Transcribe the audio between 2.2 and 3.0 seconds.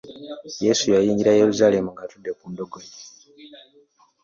ku ndogoyi.